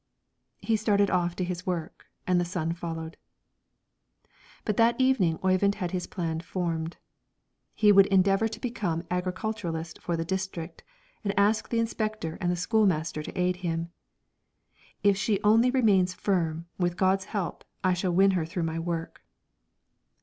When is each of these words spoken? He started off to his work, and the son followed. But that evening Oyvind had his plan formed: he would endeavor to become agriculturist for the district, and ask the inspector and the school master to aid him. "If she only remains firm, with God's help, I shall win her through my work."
He 0.63 0.77
started 0.77 1.11
off 1.11 1.35
to 1.35 1.43
his 1.43 1.67
work, 1.67 2.07
and 2.25 2.41
the 2.41 2.43
son 2.43 2.73
followed. 2.73 3.17
But 4.65 4.77
that 4.77 4.99
evening 4.99 5.37
Oyvind 5.43 5.75
had 5.75 5.91
his 5.91 6.07
plan 6.07 6.39
formed: 6.39 6.97
he 7.75 7.91
would 7.91 8.07
endeavor 8.07 8.47
to 8.47 8.59
become 8.59 9.05
agriculturist 9.11 10.01
for 10.01 10.17
the 10.17 10.25
district, 10.25 10.83
and 11.23 11.37
ask 11.37 11.69
the 11.69 11.77
inspector 11.77 12.39
and 12.41 12.51
the 12.51 12.55
school 12.55 12.87
master 12.87 13.21
to 13.21 13.39
aid 13.39 13.57
him. 13.57 13.91
"If 15.03 15.17
she 15.17 15.39
only 15.43 15.69
remains 15.69 16.15
firm, 16.15 16.65
with 16.79 16.97
God's 16.97 17.25
help, 17.25 17.63
I 17.83 17.93
shall 17.93 18.11
win 18.11 18.31
her 18.31 18.43
through 18.47 18.63
my 18.63 18.79
work." 18.79 19.21